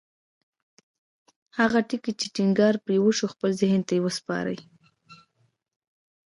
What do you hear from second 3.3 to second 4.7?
خپل ذهن ته وسپارئ.